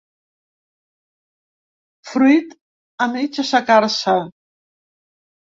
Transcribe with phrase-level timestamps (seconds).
[2.13, 2.57] Fruit
[3.07, 4.17] a mig assecar-se.